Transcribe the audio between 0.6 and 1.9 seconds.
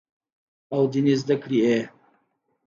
او ديني زدکړې ئې